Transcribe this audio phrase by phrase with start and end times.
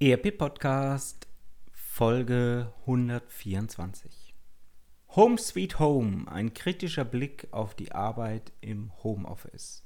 [0.00, 1.26] ERP Podcast
[1.72, 4.32] Folge 124.
[5.16, 9.82] Home Sweet Home, ein kritischer Blick auf die Arbeit im Homeoffice.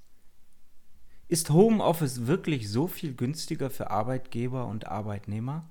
[1.28, 5.70] Ist Homeoffice wirklich so viel günstiger für Arbeitgeber und Arbeitnehmer?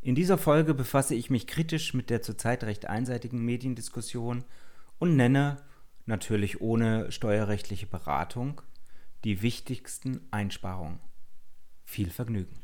[0.00, 4.42] In dieser Folge befasse ich mich kritisch mit der zurzeit recht einseitigen Mediendiskussion
[4.98, 5.62] und nenne,
[6.06, 8.62] natürlich ohne steuerrechtliche Beratung,
[9.22, 10.98] die wichtigsten Einsparungen.
[11.84, 12.63] Viel Vergnügen.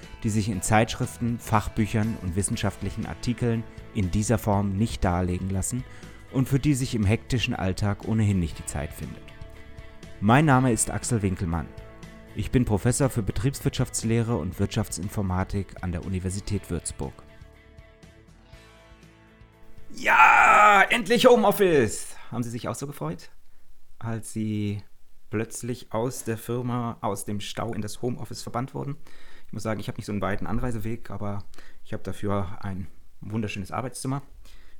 [0.23, 5.83] die sich in Zeitschriften, Fachbüchern und wissenschaftlichen Artikeln in dieser Form nicht darlegen lassen
[6.31, 9.23] und für die sich im hektischen Alltag ohnehin nicht die Zeit findet.
[10.19, 11.67] Mein Name ist Axel Winkelmann.
[12.35, 17.13] Ich bin Professor für Betriebswirtschaftslehre und Wirtschaftsinformatik an der Universität Würzburg.
[19.95, 22.15] Ja, endlich Homeoffice!
[22.31, 23.29] Haben Sie sich auch so gefreut,
[23.99, 24.83] als Sie
[25.29, 28.95] plötzlich aus der Firma, aus dem Stau in das Homeoffice verbannt wurden?
[29.51, 31.43] Ich muss sagen, ich habe nicht so einen weiten Anreiseweg, aber
[31.83, 32.87] ich habe dafür ein
[33.19, 34.21] wunderschönes Arbeitszimmer,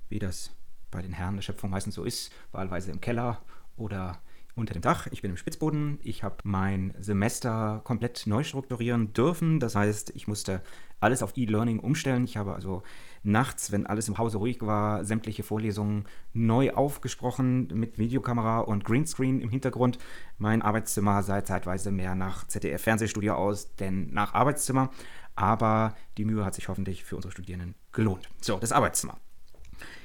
[0.08, 0.52] wie das
[0.92, 3.42] bei den Herren der Schöpfung meistens so ist, wahlweise im Keller
[3.76, 4.22] oder
[4.56, 5.08] unter dem Dach.
[5.12, 6.00] Ich bin im Spitzboden.
[6.04, 9.60] Ich habe mein Semester komplett neu strukturieren dürfen.
[9.60, 10.62] Das heißt, ich musste
[11.00, 12.24] alles auf E-Learning umstellen.
[12.24, 12.84] Ich habe also
[13.24, 19.42] nachts, wenn alles im Hause ruhig war, sämtliche Vorlesungen neu aufgesprochen mit Videokamera und Greenscreen
[19.42, 19.98] im Hintergrund.
[20.38, 24.92] Mein Arbeitszimmer sah zeitweise mehr nach ZDF-Fernsehstudio aus, denn nach Arbeitszimmer.
[25.36, 28.30] Aber die Mühe hat sich hoffentlich für unsere Studierenden gelohnt.
[28.42, 29.18] So, das Arbeitszimmer.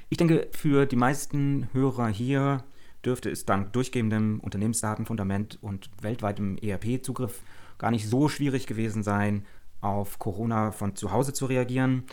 [0.09, 2.63] Ich denke, für die meisten Hörer hier
[3.07, 7.41] dürfte es dank durchgehendem Unternehmensdatenfundament und weltweitem ERP-Zugriff
[7.77, 9.45] gar nicht so schwierig gewesen sein,
[9.79, 12.03] auf Corona von zu Hause zu reagieren.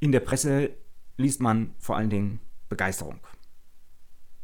[0.00, 0.70] In der Presse
[1.16, 3.20] liest man vor allen Dingen Begeisterung.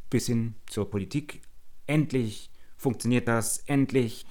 [0.09, 1.43] Bis hin zur Politik.
[1.87, 4.25] Endlich funktioniert das, endlich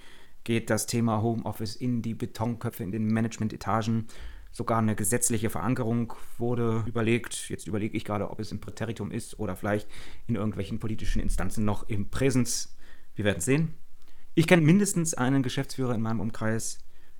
[0.43, 4.07] geht das Thema Homeoffice in die Betonköpfe, in den Managementetagen.
[4.51, 7.49] Sogar eine gesetzliche Verankerung wurde überlegt.
[7.49, 9.87] Jetzt überlege ich gerade, ob es im Präteritum ist oder vielleicht
[10.27, 12.75] in irgendwelchen politischen Instanzen noch im Präsens.
[13.15, 13.75] Wir werden sehen.
[14.33, 16.79] Ich kenne mindestens einen Geschäftsführer in meinem Umkreis,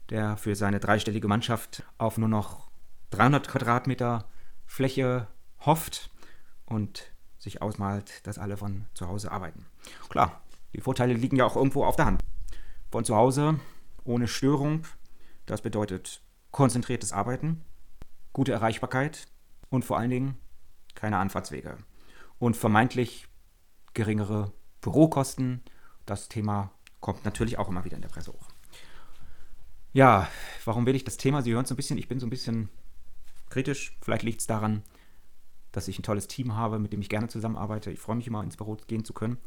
[0.09, 2.69] der für seine dreistellige Mannschaft auf nur noch
[3.09, 4.27] 300 Quadratmeter
[4.65, 5.27] Fläche
[5.65, 6.11] hofft
[6.65, 9.65] und sich ausmalt, dass alle von zu Hause arbeiten.
[10.09, 10.41] Klar,
[10.73, 12.23] die Vorteile liegen ja auch irgendwo auf der Hand.
[12.91, 13.59] Von zu Hause
[14.03, 14.85] ohne Störung,
[15.45, 16.21] das bedeutet
[16.57, 17.62] konzentriertes Arbeiten,
[18.34, 19.28] gute Erreichbarkeit
[19.69, 20.38] und vor allen Dingen
[20.95, 21.78] keine Anfahrtswege
[22.40, 23.28] und vermeintlich
[23.94, 24.51] geringere
[24.81, 25.62] Bürokosten.
[26.07, 28.47] Das Thema kommt natürlich auch immer wieder in der Presse hoch.
[29.94, 30.28] Ja,
[30.66, 31.44] warum will ich das Thema?
[31.44, 32.69] Sie hören es so ein bisschen, ich bin so ein bisschen
[33.51, 33.95] kritisch.
[34.01, 34.81] Vielleicht liegt es daran,
[35.72, 37.91] dass ich ein tolles Team habe, mit dem ich gerne zusammenarbeite.
[37.91, 39.38] Ich freue mich immer, ins Büro gehen zu können.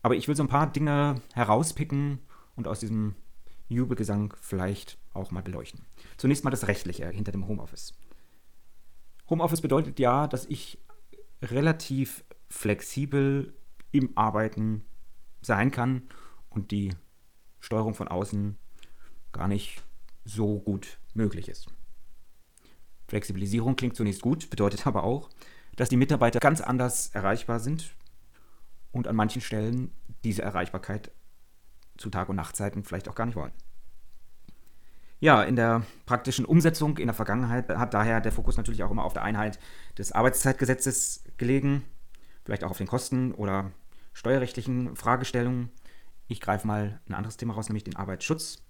[0.00, 2.20] Aber ich will so ein paar Dinge herauspicken
[2.56, 3.16] und aus diesem
[3.68, 5.84] Jubelgesang vielleicht auch mal beleuchten.
[6.16, 7.94] Zunächst mal das Rechtliche hinter dem Homeoffice.
[9.28, 10.78] Homeoffice bedeutet ja, dass ich
[11.42, 13.54] relativ flexibel
[13.92, 14.84] im Arbeiten
[15.40, 16.02] sein kann
[16.48, 16.94] und die
[17.60, 18.58] Steuerung von außen
[19.32, 19.82] gar nicht
[20.24, 21.68] so gut möglich ist.
[23.08, 25.30] Flexibilisierung klingt zunächst gut, bedeutet aber auch,
[25.76, 27.94] dass die Mitarbeiter ganz anders erreichbar sind
[28.92, 29.92] und an manchen Stellen
[30.24, 31.10] diese Erreichbarkeit
[31.96, 33.52] zu Tag- und Nachtzeiten vielleicht auch gar nicht wollen.
[35.22, 39.04] Ja, in der praktischen Umsetzung in der Vergangenheit hat daher der Fokus natürlich auch immer
[39.04, 39.58] auf der Einheit
[39.98, 41.84] des Arbeitszeitgesetzes gelegen,
[42.44, 43.70] vielleicht auch auf den Kosten oder
[44.14, 45.68] steuerrechtlichen Fragestellungen.
[46.26, 48.62] Ich greife mal ein anderes Thema raus, nämlich den Arbeitsschutz.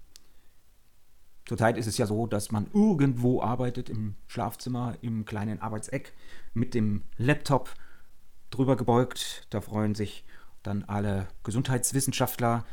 [1.47, 6.13] Zurzeit ist es ja so, dass man irgendwo arbeitet im Schlafzimmer, im kleinen Arbeitseck
[6.53, 7.73] mit dem Laptop
[8.51, 9.47] drüber gebeugt.
[9.51, 10.25] Da freuen sich
[10.65, 12.65] dann alle Gesundheitswissenschaftler,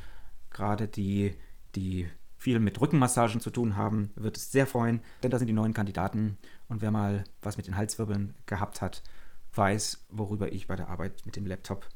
[0.49, 1.35] gerade die,
[1.75, 5.53] die viel mit Rückenmassagen zu tun haben, wird es sehr freuen, denn da sind die
[5.53, 6.37] neuen Kandidaten.
[6.67, 9.01] Und wer mal was mit den Halswirbeln gehabt hat,
[9.53, 11.89] weiß, worüber ich bei der Arbeit mit dem Laptop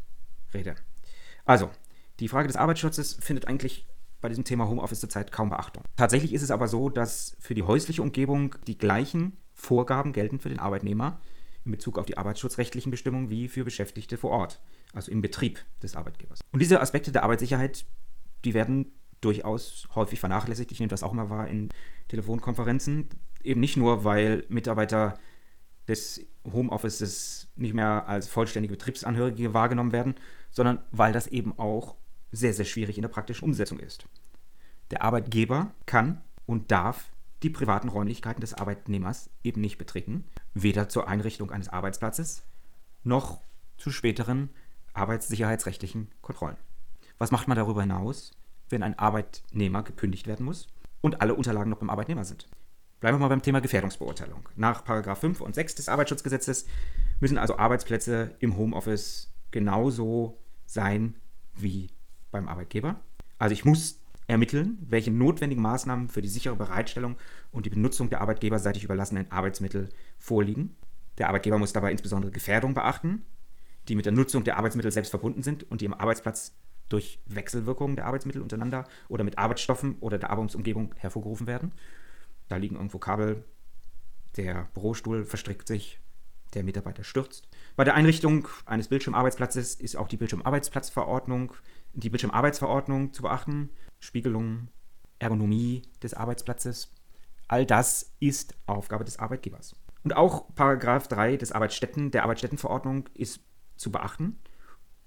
[0.53, 0.75] rede.
[1.45, 1.69] Also,
[2.19, 3.87] die Frage des Arbeitsschutzes findet eigentlich
[4.19, 5.83] bei diesem Thema Homeoffice zurzeit kaum Beachtung.
[5.95, 10.49] Tatsächlich ist es aber so, dass für die häusliche Umgebung die gleichen Vorgaben gelten für
[10.49, 11.19] den Arbeitnehmer
[11.65, 14.61] in Bezug auf die arbeitsschutzrechtlichen Bestimmungen wie für Beschäftigte vor Ort,
[14.93, 16.39] also im Betrieb des Arbeitgebers.
[16.51, 17.85] Und diese Aspekte der Arbeitssicherheit,
[18.43, 18.91] die werden
[19.21, 20.71] durchaus häufig vernachlässigt.
[20.71, 21.69] Ich nehme das auch mal wahr in
[22.09, 23.09] Telefonkonferenzen.
[23.43, 25.17] Eben nicht nur, weil Mitarbeiter
[25.87, 30.15] des Homeoffices nicht mehr als vollständige Betriebsangehörige wahrgenommen werden,
[30.49, 31.95] sondern weil das eben auch
[32.31, 34.07] sehr, sehr schwierig in der praktischen Umsetzung ist.
[34.89, 37.11] Der Arbeitgeber kann und darf
[37.43, 42.43] die privaten Räumlichkeiten des Arbeitnehmers eben nicht betreten, weder zur Einrichtung eines Arbeitsplatzes
[43.03, 43.41] noch
[43.77, 44.49] zu späteren
[44.93, 46.57] arbeitssicherheitsrechtlichen Kontrollen.
[47.17, 48.31] Was macht man darüber hinaus,
[48.71, 50.67] wenn ein Arbeitnehmer gekündigt werden muss
[51.01, 52.47] und alle Unterlagen noch beim Arbeitnehmer sind?
[52.99, 54.47] Bleiben wir mal beim Thema Gefährdungsbeurteilung.
[54.55, 56.67] Nach 5 und 6 des Arbeitsschutzgesetzes
[57.19, 61.15] müssen also Arbeitsplätze im Homeoffice genauso sein
[61.55, 61.89] wie
[62.31, 62.99] beim Arbeitgeber.
[63.39, 67.17] Also ich muss ermitteln, welche notwendigen Maßnahmen für die sichere Bereitstellung
[67.51, 69.89] und die Benutzung der arbeitgeberseitig überlassenen Arbeitsmittel
[70.19, 70.75] vorliegen.
[71.17, 73.25] Der Arbeitgeber muss dabei insbesondere Gefährdung beachten,
[73.87, 76.55] die mit der Nutzung der Arbeitsmittel selbst verbunden sind und die im Arbeitsplatz
[76.91, 81.71] durch Wechselwirkungen der Arbeitsmittel untereinander oder mit Arbeitsstoffen oder der Arbeitsumgebung hervorgerufen werden.
[82.47, 83.45] Da liegen irgendwo Kabel,
[84.37, 85.99] der Bürostuhl verstrickt sich,
[86.53, 87.47] der Mitarbeiter stürzt.
[87.75, 91.53] Bei der Einrichtung eines Bildschirmarbeitsplatzes ist auch die Bildschirmarbeitsplatzverordnung,
[91.93, 94.67] die Bildschirmarbeitsverordnung zu beachten, Spiegelung,
[95.19, 96.93] Ergonomie des Arbeitsplatzes.
[97.47, 99.75] All das ist Aufgabe des Arbeitgebers.
[100.03, 103.41] Und auch Paragraph 3 des Arbeitsstätten, der Arbeitsstättenverordnung ist
[103.75, 104.39] zu beachten,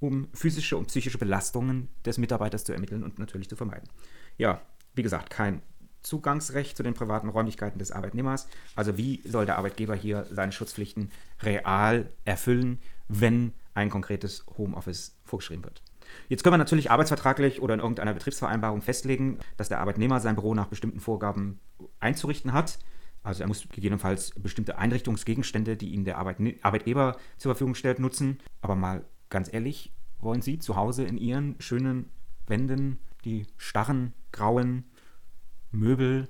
[0.06, 3.89] um physische und psychische Belastungen des Mitarbeiters zu ermitteln und natürlich zu vermeiden.
[4.37, 4.61] Ja,
[4.95, 5.62] wie gesagt, kein
[6.03, 8.47] Zugangsrecht zu den privaten Räumlichkeiten des Arbeitnehmers.
[8.77, 11.11] Also wie soll der Arbeitgeber hier seine Schutzpflichten
[11.43, 12.79] real erfüllen,
[13.09, 15.83] wenn ein konkretes Homeoffice vorgeschrieben wird?
[16.29, 20.55] Jetzt können wir natürlich arbeitsvertraglich oder in irgendeiner Betriebsvereinbarung festlegen, dass der Arbeitnehmer sein Büro
[20.55, 21.59] nach bestimmten Vorgaben
[21.99, 22.79] einzurichten hat.
[23.23, 28.39] Also er muss gegebenenfalls bestimmte Einrichtungsgegenstände, die ihm der Arbeitgeber zur Verfügung stellt, nutzen.
[28.61, 32.09] Aber mal ganz ehrlich, wollen Sie zu Hause in Ihren schönen
[32.47, 34.85] Wänden die starren, grauen
[35.73, 36.29] Möbel,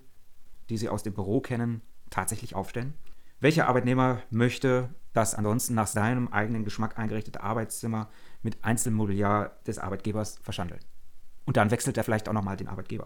[0.70, 2.94] die Sie aus dem Büro kennen, tatsächlich aufstellen?
[3.40, 8.08] Welcher Arbeitnehmer möchte das ansonsten nach seinem eigenen Geschmack eingerichtete Arbeitszimmer
[8.42, 10.80] mit Einzelmobiliar des Arbeitgebers verschandeln?
[11.44, 13.04] Und dann wechselt er vielleicht auch nochmal den Arbeitgeber.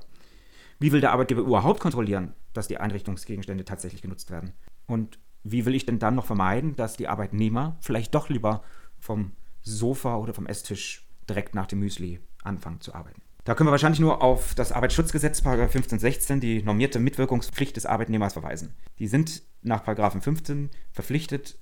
[0.79, 4.53] Wie will der Arbeitgeber überhaupt kontrollieren, dass die Einrichtungsgegenstände tatsächlich genutzt werden?
[4.87, 8.62] Und wie will ich denn dann noch vermeiden, dass die Arbeitnehmer vielleicht doch lieber
[9.01, 9.33] vom
[9.73, 13.23] Sofa oder vom Esstisch direkt nach dem Müsli anfangen zu arbeiten?
[13.44, 18.75] Da können wir wahrscheinlich nur auf das Arbeitsschutzgesetz, 1516, die normierte Mitwirkungspflicht des Arbeitnehmers verweisen.
[18.99, 21.59] Die sind nach 15 verpflichtet,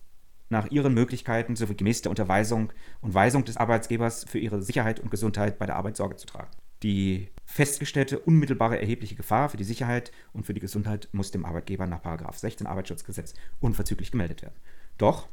[0.49, 5.11] nach ihren Möglichkeiten sowie gemäß der Unterweisung und Weisung des Arbeitsgebers für ihre Sicherheit und
[5.11, 6.51] Gesundheit bei der Arbeit Sorge zu tragen.
[6.83, 11.87] Die festgestellte unmittelbare erhebliche Gefahr für die Sicherheit und für die Gesundheit muss dem Arbeitgeber
[11.87, 14.57] nach 16 Arbeitsschutzgesetz unverzüglich gemeldet werden.
[14.99, 15.29] Doch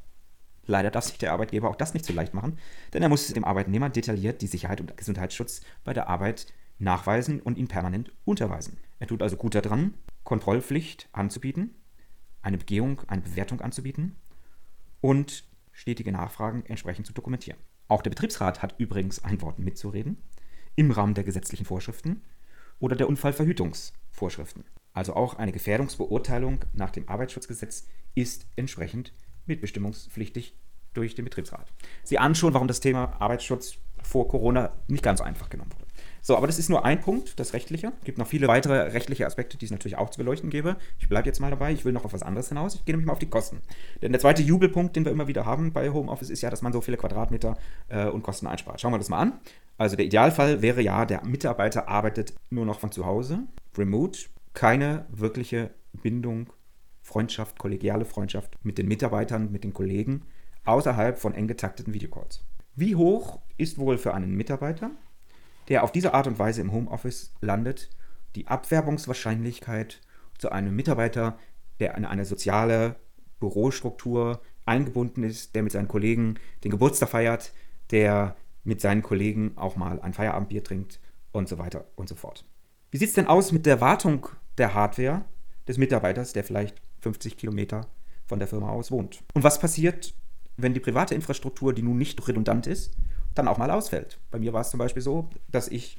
[0.65, 2.57] Leider darf sich der Arbeitgeber auch das nicht so leicht machen,
[2.93, 6.47] denn er muss dem Arbeitnehmer detailliert die Sicherheit und Gesundheitsschutz bei der Arbeit
[6.79, 8.77] nachweisen und ihn permanent unterweisen.
[8.99, 9.93] Er tut also gut daran,
[10.23, 11.75] Kontrollpflicht anzubieten,
[12.41, 14.15] eine Begehung, eine Bewertung anzubieten
[15.01, 17.59] und stetige Nachfragen entsprechend zu dokumentieren.
[17.87, 20.17] Auch der Betriebsrat hat übrigens ein Wort mitzureden
[20.75, 22.21] im Rahmen der gesetzlichen Vorschriften
[22.79, 24.63] oder der Unfallverhütungsvorschriften.
[24.93, 29.11] Also auch eine Gefährdungsbeurteilung nach dem Arbeitsschutzgesetz ist entsprechend
[29.45, 30.55] mitbestimmungspflichtig
[30.93, 31.71] durch den Betriebsrat.
[32.03, 35.85] Sie ahnen schon, warum das Thema Arbeitsschutz vor Corona nicht ganz so einfach genommen wurde.
[36.21, 37.91] So, aber das ist nur ein Punkt, das Rechtliche.
[37.99, 40.77] Es gibt noch viele weitere rechtliche Aspekte, die es natürlich auch zu beleuchten gäbe.
[40.97, 42.75] Ich bleibe jetzt mal dabei, ich will noch auf was anderes hinaus.
[42.75, 43.61] Ich gehe nämlich mal auf die Kosten.
[44.01, 46.71] Denn der zweite Jubelpunkt, den wir immer wieder haben bei Homeoffice, ist ja, dass man
[46.71, 47.57] so viele Quadratmeter
[47.89, 48.79] äh, und Kosten einspart.
[48.79, 49.33] Schauen wir das mal an.
[49.77, 53.39] Also der Idealfall wäre ja, der Mitarbeiter arbeitet nur noch von zu Hause,
[53.77, 54.19] remote,
[54.53, 56.47] keine wirkliche Bindung
[57.03, 60.23] Freundschaft, kollegiale Freundschaft mit den Mitarbeitern, mit den Kollegen
[60.65, 62.43] außerhalb von eng getakteten Videocalls.
[62.75, 64.91] Wie hoch ist wohl für einen Mitarbeiter,
[65.67, 67.89] der auf diese Art und Weise im Homeoffice landet,
[68.35, 70.01] die Abwerbungswahrscheinlichkeit
[70.37, 71.37] zu einem Mitarbeiter,
[71.79, 72.95] der in eine soziale
[73.39, 77.53] Bürostruktur eingebunden ist, der mit seinen Kollegen den Geburtstag feiert,
[77.91, 80.99] der mit seinen Kollegen auch mal ein Feierabendbier trinkt
[81.33, 82.45] und so weiter und so fort.
[82.91, 85.25] Wie sieht es denn aus mit der Wartung der Hardware
[85.67, 87.87] des Mitarbeiters, der vielleicht 50 Kilometer
[88.25, 89.21] von der Firma aus wohnt.
[89.33, 90.13] Und was passiert,
[90.57, 92.95] wenn die private Infrastruktur, die nun nicht redundant ist,
[93.35, 94.19] dann auch mal ausfällt?
[94.31, 95.97] Bei mir war es zum Beispiel so, dass ich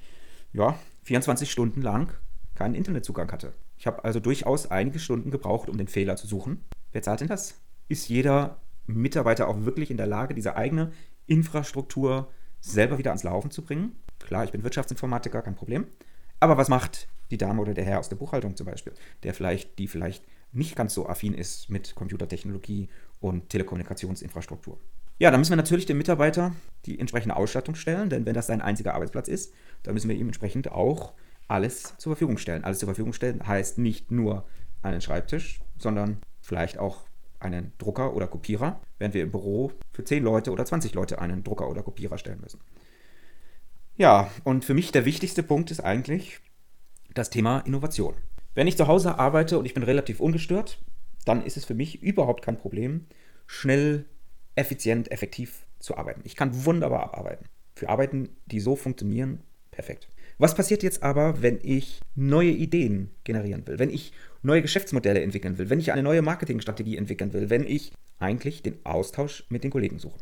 [0.52, 2.12] ja, 24 Stunden lang
[2.54, 3.52] keinen Internetzugang hatte.
[3.76, 6.64] Ich habe also durchaus einige Stunden gebraucht, um den Fehler zu suchen.
[6.92, 7.60] Wer zahlt denn das?
[7.88, 10.92] Ist jeder Mitarbeiter auch wirklich in der Lage, diese eigene
[11.26, 12.28] Infrastruktur
[12.60, 13.96] selber wieder ans Laufen zu bringen?
[14.20, 15.86] Klar, ich bin Wirtschaftsinformatiker, kein Problem.
[16.40, 19.78] Aber was macht die Dame oder der Herr aus der Buchhaltung zum Beispiel, der vielleicht,
[19.78, 22.88] die vielleicht nicht ganz so affin ist mit Computertechnologie
[23.20, 24.78] und Telekommunikationsinfrastruktur.
[25.18, 26.54] Ja, dann müssen wir natürlich dem Mitarbeiter
[26.86, 30.26] die entsprechende Ausstattung stellen, denn wenn das sein einziger Arbeitsplatz ist, dann müssen wir ihm
[30.26, 31.12] entsprechend auch
[31.46, 32.64] alles zur Verfügung stellen.
[32.64, 34.44] Alles zur Verfügung stellen heißt nicht nur
[34.82, 37.06] einen Schreibtisch, sondern vielleicht auch
[37.38, 41.44] einen Drucker oder Kopierer, während wir im Büro für 10 Leute oder 20 Leute einen
[41.44, 42.60] Drucker oder Kopierer stellen müssen.
[43.96, 46.40] Ja, und für mich der wichtigste Punkt ist eigentlich
[47.12, 48.14] das Thema Innovation.
[48.54, 50.78] Wenn ich zu Hause arbeite und ich bin relativ ungestört,
[51.24, 53.06] dann ist es für mich überhaupt kein Problem,
[53.46, 54.04] schnell,
[54.54, 56.22] effizient, effektiv zu arbeiten.
[56.24, 57.46] Ich kann wunderbar abarbeiten.
[57.74, 60.08] Für Arbeiten, die so funktionieren, perfekt.
[60.38, 65.58] Was passiert jetzt aber, wenn ich neue Ideen generieren will, wenn ich neue Geschäftsmodelle entwickeln
[65.58, 69.70] will, wenn ich eine neue Marketingstrategie entwickeln will, wenn ich eigentlich den Austausch mit den
[69.70, 70.18] Kollegen suche?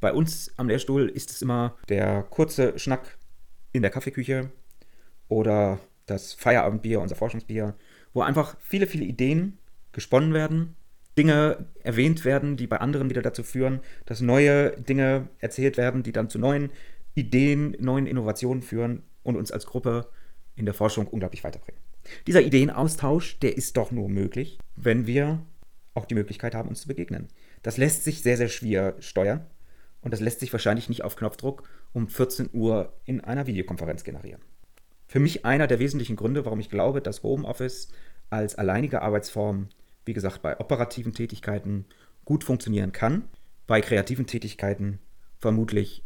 [0.00, 3.18] Bei uns am Lehrstuhl ist es immer der kurze Schnack
[3.72, 4.50] in der Kaffeeküche
[5.28, 5.78] oder
[6.10, 7.74] das Feierabendbier, unser Forschungsbier,
[8.12, 9.58] wo einfach viele, viele Ideen
[9.92, 10.76] gesponnen werden,
[11.16, 16.12] Dinge erwähnt werden, die bei anderen wieder dazu führen, dass neue Dinge erzählt werden, die
[16.12, 16.70] dann zu neuen
[17.14, 20.08] Ideen, neuen Innovationen führen und uns als Gruppe
[20.56, 21.80] in der Forschung unglaublich weiterbringen.
[22.26, 25.40] Dieser Ideenaustausch, der ist doch nur möglich, wenn wir
[25.94, 27.28] auch die Möglichkeit haben, uns zu begegnen.
[27.62, 29.46] Das lässt sich sehr, sehr schwer steuern
[30.00, 34.40] und das lässt sich wahrscheinlich nicht auf Knopfdruck um 14 Uhr in einer Videokonferenz generieren.
[35.10, 37.88] Für mich einer der wesentlichen Gründe, warum ich glaube, dass Homeoffice
[38.30, 39.68] als alleinige Arbeitsform,
[40.04, 41.84] wie gesagt, bei operativen Tätigkeiten
[42.24, 43.24] gut funktionieren kann,
[43.66, 45.00] bei kreativen Tätigkeiten
[45.40, 46.04] vermutlich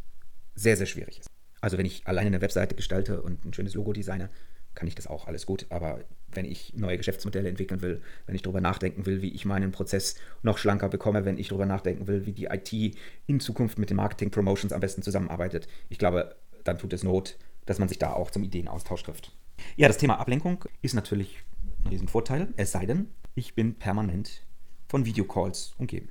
[0.54, 1.28] sehr, sehr schwierig ist.
[1.60, 4.30] Also wenn ich alleine eine Webseite gestalte und ein schönes Logo designe,
[4.74, 5.66] kann ich das auch alles gut.
[5.68, 6.00] Aber
[6.32, 10.14] wenn ich neue Geschäftsmodelle entwickeln will, wenn ich darüber nachdenken will, wie ich meinen Prozess
[10.42, 12.96] noch schlanker bekomme, wenn ich darüber nachdenken will, wie die IT
[13.26, 17.36] in Zukunft mit den Marketing Promotions am besten zusammenarbeitet, ich glaube, dann tut es Not,
[17.66, 19.32] dass man sich da auch zum Ideenaustausch trifft.
[19.76, 21.42] Ja, das Thema Ablenkung ist natürlich
[21.84, 24.42] ein Riesenvorteil, es sei denn, ich bin permanent
[24.88, 26.08] von Videocalls umgeben.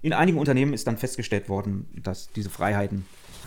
[0.00, 3.04] In einigen Unternehmen ist dann festgestellt worden, dass diese Freiheiten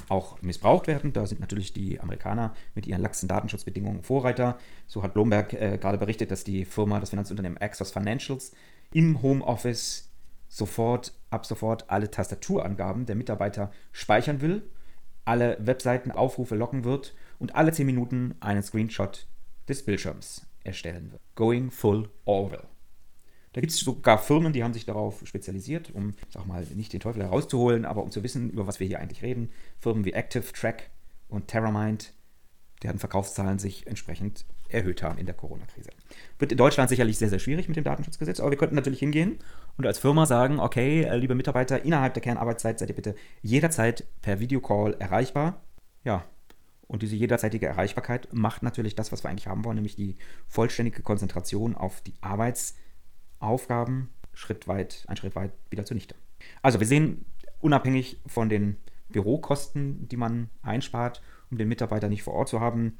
[0.10, 1.14] auch missbraucht werden.
[1.14, 4.58] Da sind natürlich die Amerikaner mit ihren laxen Datenschutzbedingungen Vorreiter.
[4.86, 8.52] So hat Bloomberg äh, gerade berichtet, dass die Firma, das Finanzunternehmen Access Financials,
[8.92, 10.10] im Homeoffice
[10.50, 14.64] sofort, ab sofort alle Tastaturangaben der Mitarbeiter speichern will,
[15.24, 19.28] alle Webseitenaufrufe locken wird und alle 10 Minuten einen Screenshot
[19.68, 21.22] des Bildschirms erstellen wird.
[21.36, 22.64] Going full Orwell.
[23.54, 27.02] Da gibt es sogar Firmen, die haben sich darauf spezialisiert, um, sag mal, nicht den
[27.02, 29.50] Teufel herauszuholen, aber um zu wissen, über was wir hier eigentlich reden.
[29.80, 30.92] Firmen wie Active, Track
[31.28, 32.14] und TerraMind,
[32.84, 35.90] deren Verkaufszahlen sich entsprechend erhöht haben in der Corona-Krise.
[36.40, 39.40] Wird in Deutschland sicherlich sehr, sehr schwierig mit dem Datenschutzgesetz, aber wir könnten natürlich hingehen
[39.78, 44.06] und als Firma sagen, okay, äh, liebe Mitarbeiter, innerhalb der Kernarbeitszeit seid ihr bitte jederzeit
[44.22, 45.62] per Videocall erreichbar.
[46.06, 46.24] Ja,
[46.92, 50.18] und diese jederzeitige Erreichbarkeit macht natürlich das, was wir eigentlich haben wollen, nämlich die
[50.48, 52.82] vollständige Konzentration auf die Arbeitszeit
[53.42, 56.16] Aufgaben Schritt weit, ein Schritt weit wieder zunichte.
[56.62, 57.26] Also wir sehen,
[57.60, 58.78] unabhängig von den
[59.10, 62.98] Bürokosten, die man einspart, um den Mitarbeiter nicht vor Ort zu haben,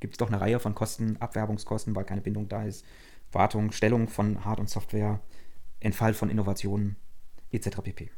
[0.00, 2.84] gibt es doch eine Reihe von Kosten, Abwerbungskosten, weil keine Bindung da ist,
[3.32, 5.20] Wartung, Stellung von Hard- und Software,
[5.80, 6.96] Entfall von Innovationen
[7.50, 7.80] etc.
[7.82, 8.10] pp.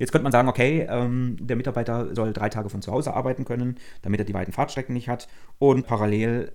[0.00, 3.44] Jetzt könnte man sagen, okay, ähm, der Mitarbeiter soll drei Tage von zu Hause arbeiten
[3.44, 5.28] können, damit er die weiten Fahrtstrecken nicht hat
[5.58, 6.52] und parallel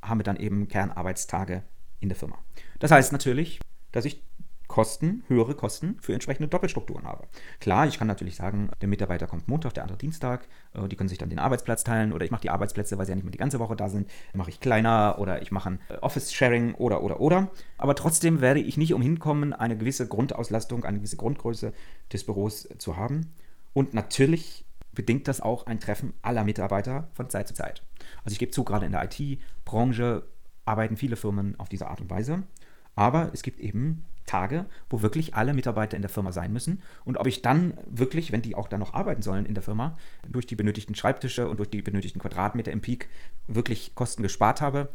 [0.00, 1.64] haben wir dann eben Kernarbeitstage
[1.98, 2.38] in der Firma.
[2.78, 3.58] Das heißt natürlich,
[3.90, 4.22] dass ich
[4.66, 7.26] Kosten, höhere Kosten für entsprechende Doppelstrukturen habe.
[7.60, 11.08] Klar, ich kann natürlich sagen, der Mitarbeiter kommt Montag, der andere Dienstag, äh, die können
[11.08, 13.32] sich dann den Arbeitsplatz teilen oder ich mache die Arbeitsplätze, weil sie ja nicht mehr
[13.32, 17.02] die ganze Woche da sind, mache ich kleiner oder ich mache ein äh, Office-Sharing oder
[17.02, 17.50] oder oder.
[17.78, 21.72] Aber trotzdem werde ich nicht umhin kommen, eine gewisse Grundauslastung, eine gewisse Grundgröße
[22.12, 23.34] des Büros zu haben.
[23.72, 27.82] Und natürlich bedingt das auch ein Treffen aller Mitarbeiter von Zeit zu Zeit.
[28.24, 30.22] Also ich gebe zu, gerade in der IT-Branche
[30.64, 32.44] arbeiten viele Firmen auf diese Art und Weise.
[32.96, 36.82] Aber es gibt eben Tage, wo wirklich alle Mitarbeiter in der Firma sein müssen.
[37.04, 39.96] Und ob ich dann wirklich, wenn die auch dann noch arbeiten sollen in der Firma,
[40.28, 43.08] durch die benötigten Schreibtische und durch die benötigten Quadratmeter im Peak
[43.46, 44.88] wirklich Kosten gespart habe,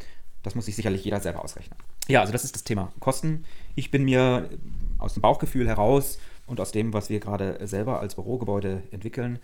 [0.43, 1.77] das muss sich sicherlich jeder selber ausrechnen.
[2.07, 3.43] Ja, also das ist das Thema Kosten.
[3.75, 4.49] Ich bin mir
[4.97, 9.39] aus dem Bauchgefühl heraus und aus dem, was wir gerade selber als Bürogebäude entwickeln,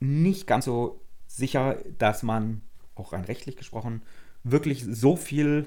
[0.00, 2.60] nicht ganz so sicher, dass man,
[2.94, 4.02] auch rein rechtlich gesprochen,
[4.44, 5.66] wirklich so viel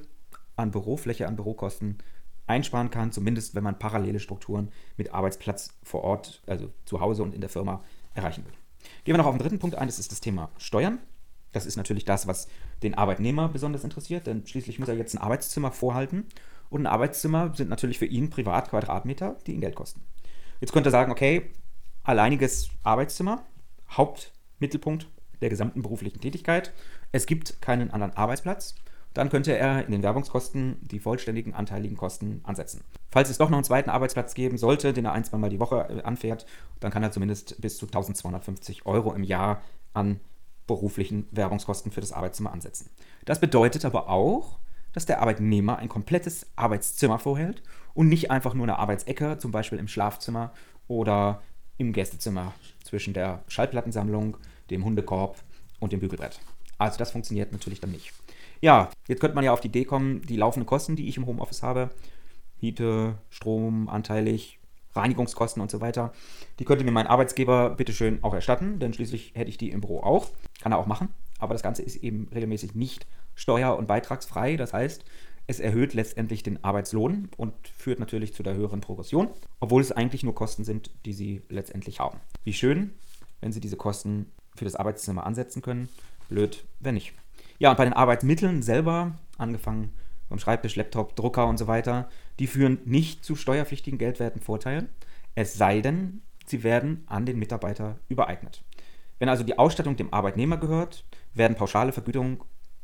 [0.56, 1.98] an Bürofläche, an Bürokosten
[2.48, 7.36] einsparen kann, zumindest wenn man parallele Strukturen mit Arbeitsplatz vor Ort, also zu Hause und
[7.36, 8.54] in der Firma erreichen will.
[9.04, 11.00] Gehen wir noch auf den dritten Punkt ein, das ist das Thema Steuern.
[11.52, 12.48] Das ist natürlich das, was
[12.84, 16.26] den Arbeitnehmer besonders interessiert, denn schließlich muss er jetzt ein Arbeitszimmer vorhalten
[16.70, 20.02] und ein Arbeitszimmer sind natürlich für ihn privat Quadratmeter, die ihn Geld kosten.
[20.60, 21.52] Jetzt könnte er sagen, okay,
[22.04, 23.46] alleiniges Arbeitszimmer,
[23.90, 25.08] Hauptmittelpunkt
[25.42, 26.74] der gesamten beruflichen Tätigkeit.
[27.12, 28.76] Es gibt keinen anderen Arbeitsplatz
[29.18, 32.84] dann könnte er in den Werbungskosten die vollständigen anteiligen Kosten ansetzen.
[33.10, 35.88] Falls es doch noch einen zweiten Arbeitsplatz geben sollte, den er ein, zweimal die Woche
[35.90, 36.46] äh, anfährt,
[36.80, 40.20] dann kann er zumindest bis zu 1250 Euro im Jahr an
[40.68, 42.92] beruflichen Werbungskosten für das Arbeitszimmer ansetzen.
[43.26, 44.60] Das bedeutet aber auch,
[44.94, 47.64] dass der Arbeitnehmer ein komplettes Arbeitszimmer vorhält
[47.96, 50.54] und nicht einfach nur eine Arbeitsecke, zum Beispiel im Schlafzimmer
[50.88, 51.42] oder
[51.78, 54.38] im Gästezimmer zwischen der Schallplattensammlung,
[54.70, 55.38] dem Hundekorb
[55.80, 56.40] und dem Bügelbrett.
[56.78, 58.14] Also das funktioniert natürlich dann nicht.
[58.62, 61.26] Ja, jetzt könnte man ja auf die Idee kommen, die laufenden Kosten, die ich im
[61.26, 61.90] Homeoffice habe,
[62.60, 64.60] Miete, Strom, anteilig,
[64.96, 66.12] Reinigungskosten und so weiter,
[66.60, 70.02] die könnte mir mein Arbeitsgeber bitteschön auch erstatten, denn schließlich hätte ich die im Büro
[70.02, 70.28] auch.
[70.62, 71.10] Kann er auch machen.
[71.40, 74.58] Aber das Ganze ist eben regelmäßig nicht steuer- und beitragsfrei.
[74.58, 75.06] Das heißt,
[75.46, 80.24] es erhöht letztendlich den Arbeitslohn und führt natürlich zu der höheren Progression, obwohl es eigentlich
[80.24, 82.20] nur Kosten sind, die Sie letztendlich haben.
[82.44, 82.96] Wie schön,
[83.40, 85.90] wenn Sie diese Kosten für das Arbeitszimmer ansetzen können.
[86.28, 87.14] Blöd, wenn nicht.
[87.60, 89.94] Ja, und bei den Arbeitsmitteln selber, angefangen
[90.30, 92.10] beim Schreibtisch, Laptop, Drucker und so weiter,
[92.40, 94.90] die führen nicht zu steuerpflichtigen geldwerten Vorteilen,
[95.36, 98.64] es sei denn, sie werden an den Mitarbeiter übereignet.
[99.20, 102.40] Wenn also die Ausstattung dem Arbeitnehmer gehört, werden pauschale Vergütungen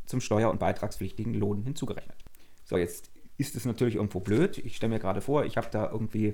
[0.06, 2.24] zum steuer- und beitragspflichtigen Lohn hinzugerechnet.
[2.64, 4.58] So, jetzt ist es natürlich irgendwo blöd.
[4.60, 6.34] Ich stelle mir gerade vor, ich habe da irgendwie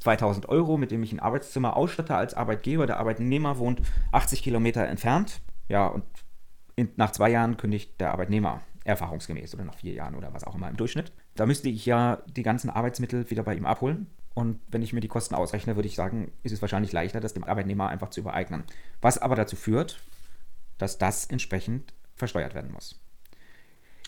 [0.00, 2.86] 2000 Euro, mit dem ich ein Arbeitszimmer ausstatte als Arbeitgeber.
[2.86, 5.40] Der Arbeitnehmer wohnt 80 Kilometer entfernt.
[5.68, 6.04] Ja, und
[6.78, 10.54] in, nach zwei Jahren kündigt der Arbeitnehmer erfahrungsgemäß oder nach vier Jahren oder was auch
[10.54, 11.12] immer im Durchschnitt.
[11.34, 14.06] Da müsste ich ja die ganzen Arbeitsmittel wieder bei ihm abholen.
[14.34, 17.34] Und wenn ich mir die Kosten ausrechne, würde ich sagen, ist es wahrscheinlich leichter, das
[17.34, 18.62] dem Arbeitnehmer einfach zu übereignen.
[19.00, 20.00] Was aber dazu führt,
[20.78, 23.00] dass das entsprechend versteuert werden muss.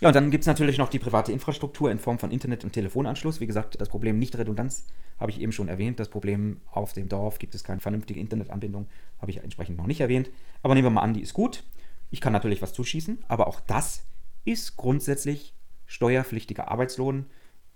[0.01, 2.73] Ja, und dann gibt es natürlich noch die private Infrastruktur in Form von Internet- und
[2.73, 3.41] Telefonanschluss.
[3.41, 4.87] Wie gesagt, das Problem Nicht-Redundanz
[5.19, 5.99] habe ich eben schon erwähnt.
[5.99, 8.87] Das Problem auf dem Dorf gibt es keine vernünftige Internetanbindung,
[9.21, 10.31] habe ich entsprechend noch nicht erwähnt.
[10.63, 11.65] Aber nehmen wir mal an, die ist gut.
[12.11, 14.05] Ich kann natürlich was zuschießen, aber auch das
[14.45, 15.55] ist grundsätzlich
[15.87, 17.27] steuerpflichtiger Arbeitslohn.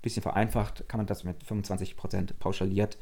[0.03, 2.99] Bisschen vereinfacht kann man das mit 25% pauschaliert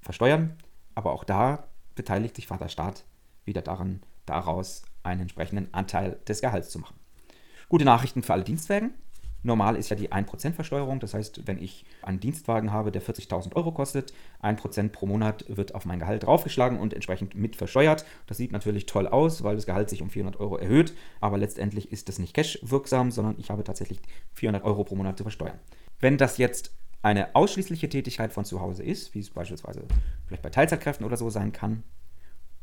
[0.00, 0.56] versteuern.
[0.94, 3.04] Aber auch da beteiligt sich Vaterstaat
[3.44, 6.96] wieder daran, daraus einen entsprechenden Anteil des Gehalts zu machen.
[7.68, 8.92] Gute Nachrichten für alle Dienstwagen.
[9.42, 11.00] Normal ist ja die 1% Versteuerung.
[11.00, 15.74] Das heißt, wenn ich einen Dienstwagen habe, der 40.000 Euro kostet, 1% pro Monat wird
[15.74, 18.04] auf mein Gehalt draufgeschlagen und entsprechend mit versteuert.
[18.26, 20.94] Das sieht natürlich toll aus, weil das Gehalt sich um 400 Euro erhöht.
[21.20, 24.00] Aber letztendlich ist das nicht cash-wirksam, sondern ich habe tatsächlich
[24.34, 25.58] 400 Euro pro Monat zu versteuern.
[25.98, 29.82] Wenn das jetzt eine ausschließliche Tätigkeit von zu Hause ist, wie es beispielsweise
[30.26, 31.82] vielleicht bei Teilzeitkräften oder so sein kann,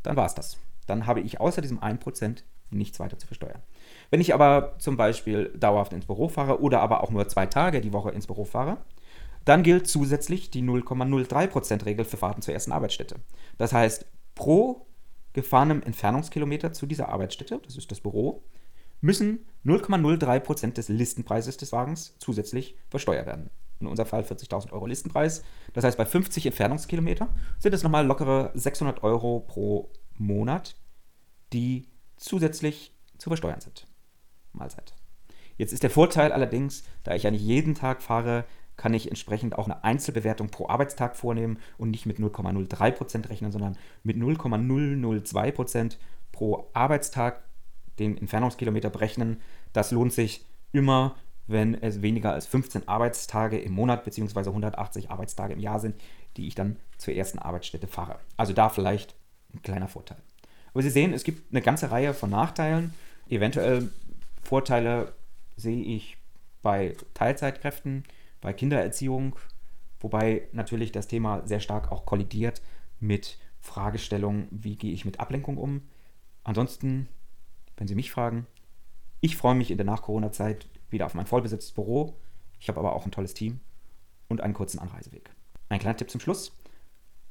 [0.01, 0.57] dann war es das.
[0.87, 3.61] Dann habe ich außer diesem 1% nichts weiter zu versteuern.
[4.09, 7.81] Wenn ich aber zum Beispiel dauerhaft ins Büro fahre oder aber auch nur zwei Tage
[7.81, 8.77] die Woche ins Büro fahre,
[9.45, 13.15] dann gilt zusätzlich die 0,03%-Regel für Fahrten zur ersten Arbeitsstätte.
[13.57, 14.05] Das heißt,
[14.35, 14.85] pro
[15.33, 18.43] gefahrenem Entfernungskilometer zu dieser Arbeitsstätte, das ist das Büro,
[19.01, 23.49] müssen 0,03% des Listenpreises des Wagens zusätzlich versteuert werden.
[23.79, 25.41] In unserem Fall 40.000 Euro Listenpreis.
[25.73, 27.29] Das heißt, bei 50 Entfernungskilometer
[27.59, 30.75] sind es nochmal lockere 600 Euro pro Monat,
[31.53, 31.87] die
[32.19, 33.87] zusätzlich zu versteuern sind.
[34.53, 34.93] Mahlzeit.
[35.57, 38.45] Jetzt ist der Vorteil allerdings, da ich ja nicht jeden Tag fahre,
[38.77, 43.77] kann ich entsprechend auch eine Einzelbewertung pro Arbeitstag vornehmen und nicht mit 0,03% rechnen, sondern
[44.03, 45.97] mit 0,002%
[46.31, 47.43] pro Arbeitstag
[47.99, 49.41] den Entfernungskilometer berechnen.
[49.73, 51.15] Das lohnt sich immer,
[51.47, 54.47] wenn es weniger als 15 Arbeitstage im Monat bzw.
[54.47, 55.99] 180 Arbeitstage im Jahr sind,
[56.37, 58.19] die ich dann zur ersten Arbeitsstätte fahre.
[58.37, 59.15] Also da vielleicht
[59.53, 60.21] ein kleiner Vorteil.
[60.79, 62.93] Aber Sie sehen, es gibt eine ganze Reihe von Nachteilen.
[63.27, 63.91] Eventuell
[64.41, 65.13] Vorteile
[65.57, 66.15] sehe ich
[66.61, 68.05] bei Teilzeitkräften,
[68.39, 69.35] bei Kindererziehung,
[69.99, 72.61] wobei natürlich das Thema sehr stark auch kollidiert
[73.01, 75.81] mit Fragestellungen, wie gehe ich mit Ablenkung um.
[76.45, 77.09] Ansonsten,
[77.75, 78.47] wenn Sie mich fragen,
[79.19, 82.15] ich freue mich in der Nach-Corona-Zeit wieder auf mein vollbesetztes Büro.
[82.57, 83.59] Ich habe aber auch ein tolles Team
[84.29, 85.29] und einen kurzen Anreiseweg.
[85.67, 86.53] Ein kleiner Tipp zum Schluss.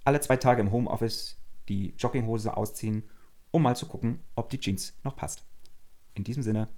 [0.04, 1.38] Alle zwei Tage im Homeoffice
[1.70, 3.04] die Jogginghose ausziehen
[3.50, 5.44] um mal zu gucken, ob die Jeans noch passt.
[6.14, 6.68] In diesem Sinne,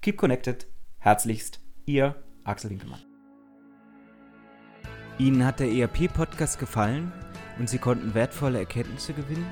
[0.00, 0.66] keep connected.
[0.98, 3.00] Herzlichst, Ihr Axel Winkelmann.
[5.18, 7.12] Ihnen hat der ERP-Podcast gefallen
[7.58, 9.44] und Sie konnten wertvolle Erkenntnisse gewinnen?